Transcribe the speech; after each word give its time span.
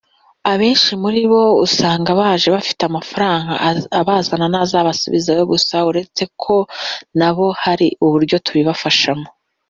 Abenshi 0.51 0.91
muri 1.03 1.21
bo 1.31 1.43
usanga 1.65 2.09
baje 2.19 2.47
bafite 2.55 2.81
amafaranga 2.85 3.51
abazana 4.01 4.45
n’azabasubizayo 4.49 5.43
gusa 5.51 5.75
uretse 5.89 6.23
ko 6.41 6.55
nabo 7.19 7.45
hari 7.63 7.87
uburyo 8.05 8.37
tubibafashamo 8.45 9.27